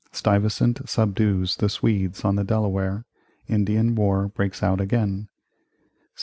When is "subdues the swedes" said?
0.89-2.25